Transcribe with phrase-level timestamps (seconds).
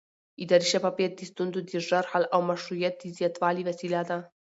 [0.43, 4.17] اداري شفافیت د ستونزو د ژر حل او مشروعیت د زیاتوالي وسیله ده